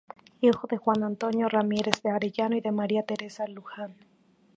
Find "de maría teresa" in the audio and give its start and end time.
2.61-3.45